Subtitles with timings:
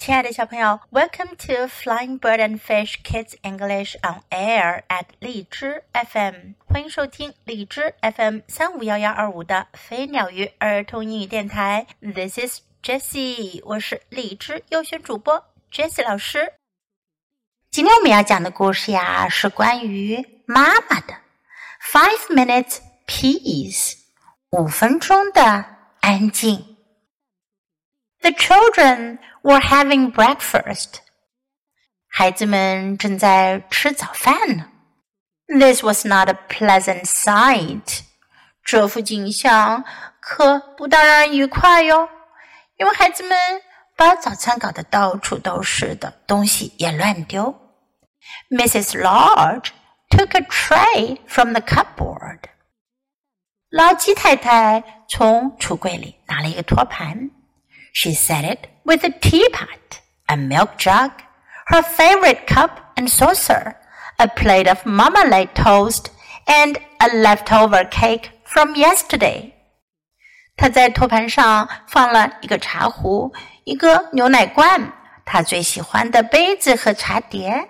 [0.00, 11.86] 亲爱的小朋友，Welcome to Flying Bird and Fish Kids English on Air at 荔枝 FM，欢迎收听荔枝 FM 三五幺幺二五的飞鸟鱼儿童英语电台。
[12.00, 16.54] This is Jessie，我是荔枝优选主播 Jessie 老师。
[17.70, 21.14] 今天我们要讲的故事呀，是关于妈妈的
[21.92, 23.98] Five Minutes Peace，
[24.48, 25.66] 五分钟的
[26.00, 26.78] 安静。
[28.22, 31.00] The children were having breakfast.
[32.08, 34.66] 孩子们正在吃早饭呢。
[35.46, 38.00] This was not a pleasant sight.
[38.62, 39.84] 这幅景象
[40.20, 42.08] 可不当人愉快哟，
[42.76, 43.36] 因为孩子们
[43.96, 47.58] 把早餐搞得到处都是的，东西也乱丢。
[48.50, 49.00] Mrs.
[49.00, 49.70] Large
[50.10, 52.40] took a tray from the cupboard.
[53.70, 57.30] 劳基太太从橱柜里拿了一个托盘。
[57.93, 61.11] she set it with a teapot, a milk jug,
[61.67, 63.75] her favorite cup and saucer,
[64.17, 66.09] a plate of marmalade toast,
[66.45, 69.51] and a leftover cake from yesterday.
[70.57, 73.33] 她在托盘上放了一个茶壶、
[73.65, 74.93] 一个牛奶罐、
[75.25, 77.67] 她最喜欢的杯子和茶碟、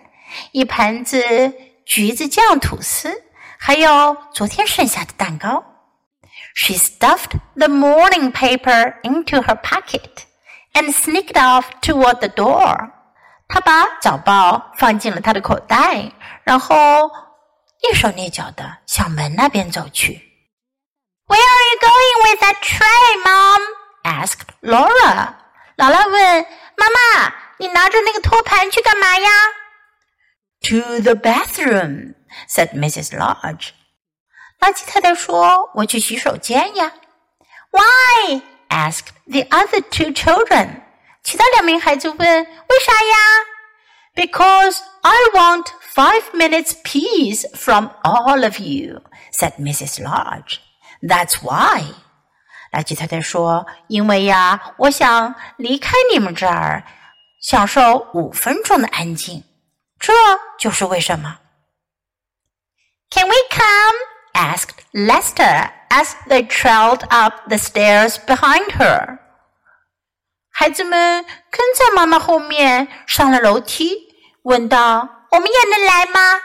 [0.51, 1.53] 一盘子
[1.85, 3.23] 橘子酱吐司，
[3.57, 5.63] 还有昨天剩下的蛋糕。
[6.54, 10.26] she stuffed the morning paper into her pocket
[10.74, 12.90] and sneaked off toward the door.
[13.48, 16.12] 她把早报放进了她的口袋，
[16.44, 17.10] 然后
[17.82, 20.26] 蹑手蹑脚的向门那边走去。
[21.26, 23.60] Where are you going with that tray, Mom?
[24.02, 25.34] asked Laura.
[25.76, 29.28] 劳拉问妈妈：“你拿着那个托盘去干嘛呀？”
[30.62, 32.14] To the bathroom,
[32.48, 33.16] said Mrs.
[33.16, 33.70] Large.
[34.60, 36.92] 垃圾太太说：“我去洗手间呀。”
[37.72, 38.42] Why?
[38.68, 40.82] asked the other two children.
[41.22, 43.16] 其他两名孩子问：“为啥呀？”
[44.14, 50.02] Because I want five minutes peace from all of you, said Mrs.
[50.02, 50.58] Large.
[51.00, 51.84] That's why.
[52.72, 56.84] 垃圾太太说：“因为呀，我想离开你们这儿，
[57.40, 59.44] 享受五分钟的安静。
[59.98, 60.12] 这
[60.58, 61.38] 就是为什么。”
[63.10, 63.96] Can we come?
[64.40, 69.18] asked Lester as they trailed up the stairs behind her.
[70.50, 73.94] 孩子们跟在妈妈后面上了楼梯，
[74.44, 76.40] 问道：“我们也能来吗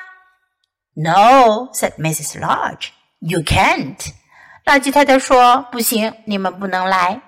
[0.96, 2.40] ？”“No,” said Mrs.
[2.40, 2.90] Large.
[3.20, 4.14] “You can't.”
[4.66, 7.22] 垃圾太太说：“不行，你们不能来。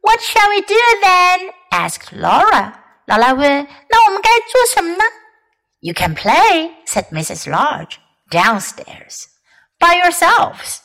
[0.00, 2.72] ”“What shall we do then?” asked Laura.
[3.06, 5.04] 劳拉问：“那我们该做什么呢
[5.80, 7.50] ？”“You can play,” said Mrs.
[7.50, 7.96] Large.
[8.30, 9.26] “Downstairs.”
[9.82, 10.78] by yourselves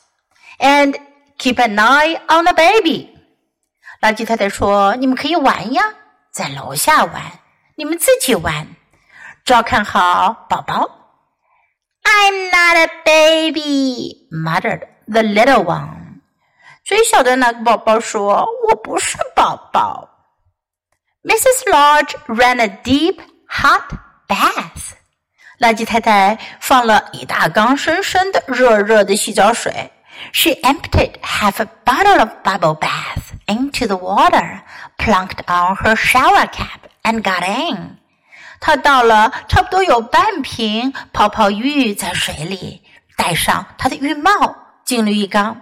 [0.57, 0.95] and
[1.37, 2.81] keep an eye on the baby.
[2.81, 3.13] baby。
[4.01, 5.83] 垃圾太太说：“你们可以玩呀，
[6.31, 7.39] 在楼下玩，
[7.75, 8.75] 你们自己玩，
[9.45, 10.89] 照看好宝宝。”
[12.03, 16.21] I'm not a baby, muttered the little one.
[16.83, 20.09] 最小的那个宝宝说：“我不是宝宝。”
[21.23, 21.69] Mrs.
[21.69, 23.91] Large ran a deep, hot
[24.27, 24.93] bath.
[25.58, 29.92] 垃圾太太放了一大缸深深的、热热的洗澡水。
[30.32, 34.60] She emptied half a bottle of bubble bath into the water,
[34.98, 37.98] plunked on her shower cap, and got in.
[38.60, 42.82] 她倒了差不多有半瓶泡泡浴在水里，
[43.16, 45.60] 戴上她的浴帽，进了浴缸。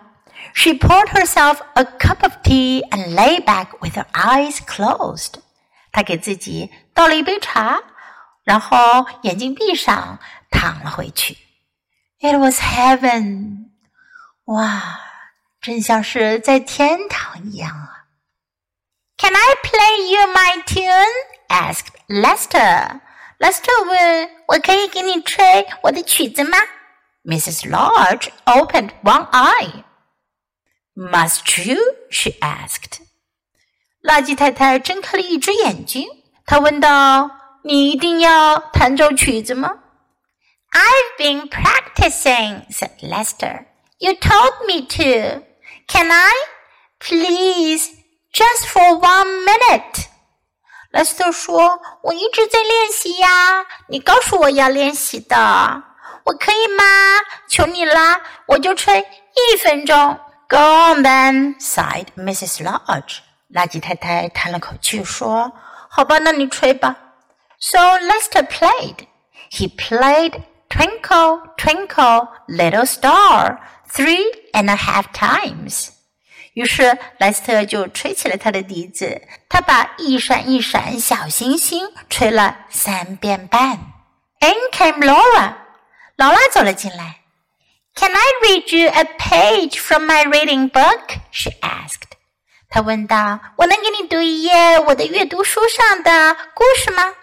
[0.55, 5.35] She poured herself a cup of tea and lay back with her eyes closed.
[5.93, 7.81] 她给自己倒了一杯茶。
[8.45, 10.19] 然后眼睛闭上，
[10.51, 11.37] 躺了回去。
[12.21, 13.71] It was heaven，
[14.45, 15.01] 哇，
[15.61, 18.07] 真像是在天堂一样啊！
[19.17, 26.59] Can I play you my tune？asked Lester。Lester 问：“我可以给你吹我的曲子吗？”
[27.25, 27.69] Mrs.
[27.71, 29.85] Lodge opened one eye.
[30.95, 31.79] Must you?
[32.11, 33.01] She asked.
[34.03, 36.09] 垃圾太太睁开了一只眼睛，
[36.45, 37.31] 她问道。
[37.68, 39.80] 你一定要弹奏曲子吗
[40.72, 43.66] ？I've been practicing, said Lester.
[43.98, 45.42] You told me to.
[45.88, 46.32] Can I?
[47.00, 47.90] Please,
[48.32, 50.06] just for one minute.
[50.94, 55.36] Lester 说：“我一直在练习呀，你告诉我要练习的，
[56.26, 56.84] 我可以吗？
[57.50, 62.64] 求你啦，我就吹一分钟。” Go on then, sighed Mrs.
[62.64, 63.22] Lodge.
[63.52, 65.52] 垃圾太太叹了口气说
[65.90, 66.98] ：“好吧，那你吹吧。”
[67.59, 69.07] So Lester played.
[69.51, 75.89] He played Twinkle, Twinkle, Little Star three and a half times.
[76.55, 83.79] 于是莱斯特就吹起了他的笛子，他把一闪一闪小星星吹了三遍半。
[84.41, 85.55] In came Laura，
[86.17, 87.21] 劳拉走了进来。
[87.95, 91.19] Can I read you a page from my reading book?
[91.31, 92.17] She asked.
[92.69, 97.15] 她问道：“我能给你读一页我的阅读书上的故事吗？”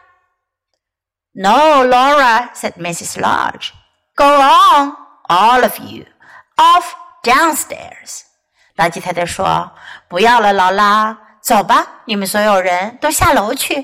[1.35, 3.19] No, Laura, said Mrs.
[3.21, 3.73] Large.
[4.17, 4.97] Go on,
[5.29, 6.05] all of you,
[6.59, 8.23] off downstairs.
[8.77, 9.73] 老吉太太说
[10.09, 13.75] ：“不要了，劳拉，走吧，你们所有人都下楼去。”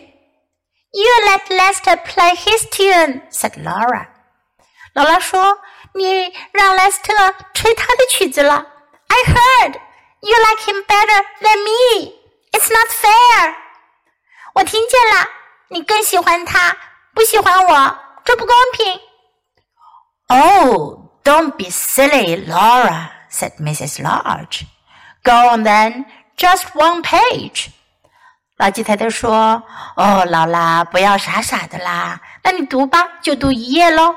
[0.92, 4.08] You let Lester play his tune," said Laura.
[4.94, 5.58] 劳拉说
[5.94, 8.66] ：“你让莱斯特吹他的曲子了。”
[9.08, 9.74] I heard
[10.20, 12.12] you like him better than me.
[12.52, 13.54] It's not fair.
[14.54, 15.28] 我听见了，
[15.68, 16.76] 你更喜欢他
[17.17, 18.99] 不喜欢我，这不公平。
[20.27, 24.01] Oh, don't be silly, Laura," said Mrs.
[24.01, 24.65] Lodge.
[25.23, 26.05] Go on then,
[26.37, 27.67] just one page.
[28.57, 29.63] 老吉太太说：“
[29.95, 34.15] 哦，劳拉，不要傻傻的啦，那你读吧，就读一页喽。”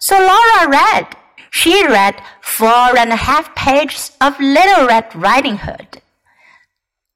[0.00, 1.06] So Laura read.
[1.54, 6.00] She read four and a half pages of Little Red Riding Hood.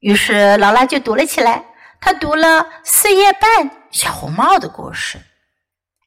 [0.00, 1.64] 于是劳拉就读了起来。
[2.01, 5.19] 他读了四页半小红帽的故事。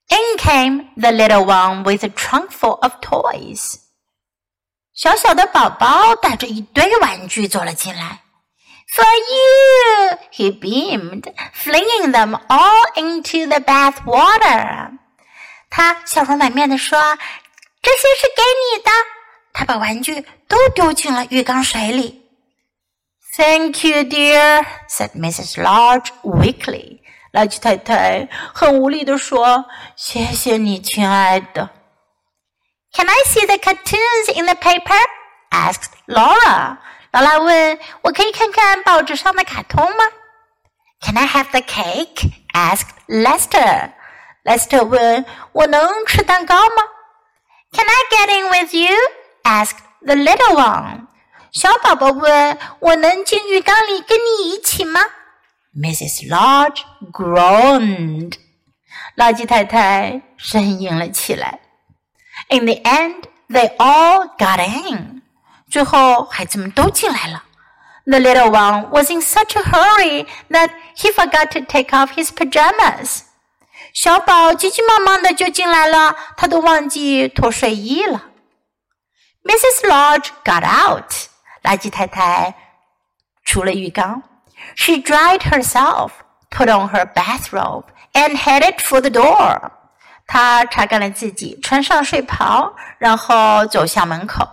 [0.09, 3.77] In came the little one with a trunk full of toys.
[4.93, 8.21] 小小的宝宝带着一堆玩具走了进来。
[8.95, 14.99] For you, he beamed, flinging them all into the bath water.
[15.71, 16.99] 他笑容满面地说
[17.83, 18.91] ：“这些是给你的。”
[19.53, 22.24] 他把玩具都丢进了浴缸水里。
[23.38, 25.58] Thank you, dear," said Mrs.
[25.62, 27.00] Lodge weakly.
[27.32, 31.70] 拉吉太太很无力地说：“谢谢你，亲爱的。”
[32.94, 35.00] Can I see the cartoons in the paper?
[35.52, 36.78] asked Laura.
[37.12, 40.06] 劳拉问：“我可以看看报纸上的卡通吗？”
[41.02, 42.32] Can I have the cake?
[42.54, 43.92] asked Lester.
[44.44, 46.84] Lester 问：“我能吃蛋糕吗？”
[47.72, 48.96] Can I get in with you?
[49.44, 51.08] asked the little one.
[51.55, 55.01] 小宝宝问：“我能进浴缸里跟你一起吗？”
[55.73, 56.29] Mrs.
[56.29, 58.35] Lodge groaned.
[59.15, 61.61] 老吉太太呻吟了起来。
[62.49, 65.23] In the end, they all got in.
[65.71, 67.45] 最后，孩子们都进来了。
[68.07, 73.21] The little one was in such a hurry that he forgot to take off his pajamas.
[73.93, 78.31] 小宝急急忙忙的就进来了，他都忘记脱睡衣了。
[79.45, 79.89] Mrs.
[79.89, 81.13] Lodge got out.
[81.64, 82.54] 垃圾太太
[83.44, 84.22] 出了浴缸。
[84.76, 86.12] She dried herself,
[86.50, 89.72] put on her bathrobe, and headed for the door.
[90.28, 94.48] 她擦干了自己，穿上睡袍，然后走向门口。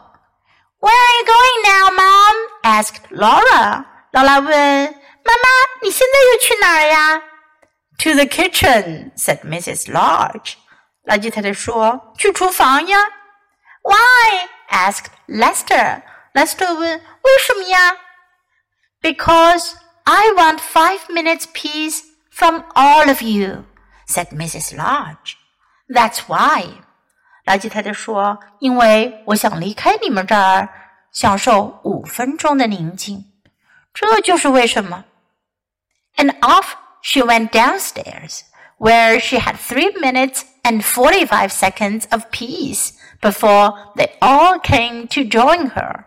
[0.81, 2.35] Where are you going now, Mom?
[2.63, 3.85] asked Laura.
[4.13, 5.49] 劳拉问：“妈妈，
[5.83, 7.23] 你现在又去哪儿呀？”
[7.99, 9.91] To the kitchen, said Mrs.
[9.91, 10.55] Lodge.
[11.05, 12.99] 老吉太太说：“去厨房呀。”
[13.83, 14.49] Why?
[14.71, 16.03] asked Lester.
[16.34, 17.98] Lester 问：“为什么呀
[19.02, 19.74] ？”“Because
[20.04, 22.02] I want five minutes peace
[22.32, 23.66] from all of you,”
[24.08, 24.76] said Mrs.
[24.76, 25.36] Large.
[25.90, 26.84] “That's why.”
[27.46, 30.70] 莱吉太太说：“因为我想离开你们这儿，
[31.12, 33.26] 享受五分钟的宁静。”
[33.94, 35.04] 这就是为什么。
[36.16, 38.42] And off she went downstairs,
[38.78, 45.22] where she had three minutes and forty-five seconds of peace before they all came to
[45.24, 46.06] join her.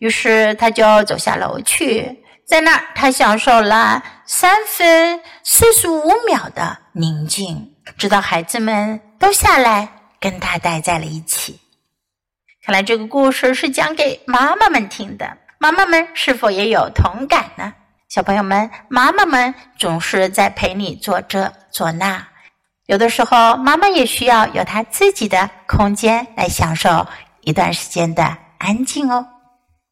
[0.00, 9.88] 于是他就走下楼去，在那儿他享受了三分四十五秒的宁静，直到孩子们都下来
[10.18, 11.60] 跟他待在了一起。
[12.64, 17.72] 看来这个故事是讲给妈妈们听的，妈妈们是否也有同感呢？
[18.08, 22.26] 小朋友们，妈妈们总是在陪你做这做那，
[22.86, 27.06] 有的时候妈妈也需要有她自己的空间来享受
[27.42, 29.26] 一段时间的安静哦。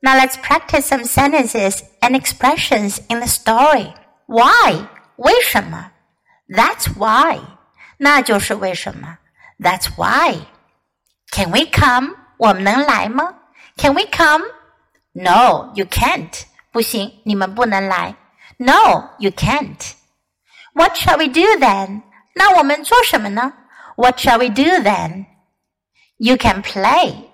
[0.01, 3.93] Now let's practice some sentences and expressions in the story.
[4.27, 4.87] Why？
[5.15, 5.91] 为什么？
[6.49, 7.39] That's why。
[7.97, 9.17] 那就是为什么？
[9.59, 12.15] That's why。Can we come？
[12.37, 13.35] 我们能来吗？
[13.77, 16.43] Can we come？No，you can't。
[16.71, 18.15] 不行，你们不能来。
[18.57, 19.93] No, you can't.
[20.73, 22.01] What shall we do then?
[22.35, 23.53] 那我们做什么呢？
[23.95, 25.27] What shall we do then?
[26.17, 27.29] You can play.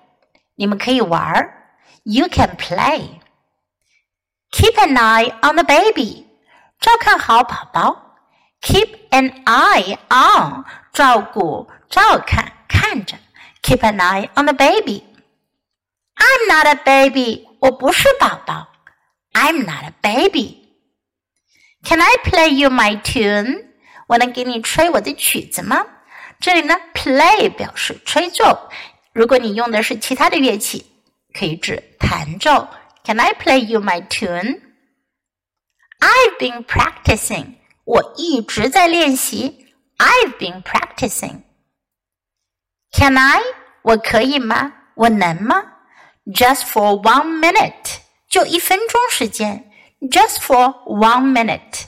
[0.56, 1.53] 你们可以玩儿。
[2.04, 3.20] You can play.
[4.50, 6.26] Keep an eye on the baby.
[6.80, 8.16] 照看好宝宝。
[8.62, 10.64] Keep an eye on.
[10.92, 13.16] 照顾、照看、看着。
[13.62, 15.04] Keep an eye on the baby.
[16.16, 17.46] I'm not a baby.
[17.60, 18.68] 我不是宝宝。
[19.32, 20.68] I'm not a baby.
[21.84, 23.66] Can I play you my tune?
[24.08, 25.86] 我能给你吹我的曲子吗？
[26.40, 28.70] 这里呢，play 表示吹奏。
[29.12, 30.86] 如果你用的是其他的乐器，
[31.34, 32.68] 可以指弹奏。
[33.04, 34.60] Can I play you my tune?
[36.00, 37.56] I've been practicing.
[37.84, 39.74] 我一直在练习。
[39.98, 41.42] I've been practicing.
[42.92, 43.40] Can I?
[43.82, 44.72] 我可以吗？
[44.94, 45.62] 我能吗？
[46.26, 47.98] Just for one minute.
[48.28, 49.70] 就一分钟时间。
[50.00, 51.84] Just for one minute.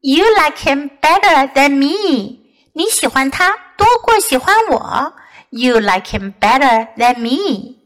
[0.00, 2.40] You like him better than me.
[2.72, 5.14] 你喜欢他多过喜欢我。
[5.50, 7.76] You like him better than me.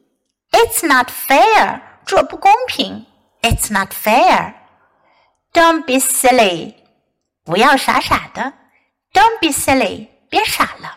[0.58, 1.80] It's not fair.
[2.06, 3.06] 这不公平。
[3.42, 4.54] It's not fair.
[5.52, 6.74] Don't be silly.
[7.44, 8.52] 不要傻傻的。
[9.12, 10.08] Don't be silly.
[10.28, 10.96] 别傻了。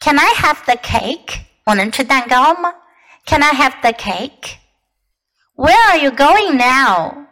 [0.00, 1.40] Can I have the cake?
[1.64, 2.74] 我能吃蛋糕吗？
[3.26, 4.56] Can I have the cake?
[5.54, 7.26] Where are you going now?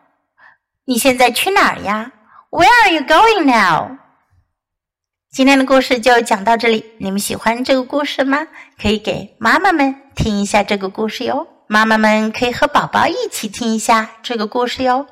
[0.85, 2.13] 你现在去哪儿呀？
[2.51, 3.99] Where are you going now?
[5.34, 6.94] 今天的故事就讲到这里。
[7.00, 8.48] 你们喜欢这个故事吗？
[8.80, 11.48] 可以给妈妈们听一下这个故事哟。
[11.66, 15.08] 妈妈们可以和宝宝一起听一下这个故事哟。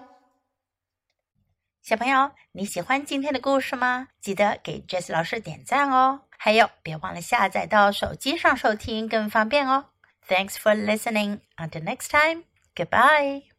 [1.82, 4.10] 小朋友，你喜欢今天的故事吗？
[4.22, 6.20] 记得给 Jess 老师点赞哦。
[6.38, 9.86] 还有，别忘了下载到手机上收听，更方便哦。
[10.28, 11.40] Thanks for listening.
[11.58, 12.44] Until next time.
[12.76, 13.51] Goodbye.